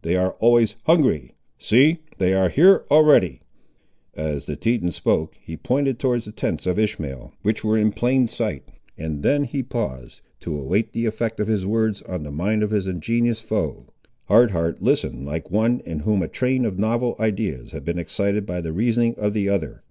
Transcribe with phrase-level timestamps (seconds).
[0.00, 1.34] They are always hungry.
[1.58, 3.42] See, they are here already!"
[4.14, 8.26] As the Teton spoke, he pointed towards the tents of Ishmael, which were in plain
[8.26, 8.66] sight,
[8.96, 12.70] and then he paused, to await the effect of his words on the mind of
[12.70, 13.84] his ingenuous foe.
[14.24, 18.46] Hard Heart listened like one in whom a train of novel ideas had been excited
[18.46, 19.82] by the reasoning of the other.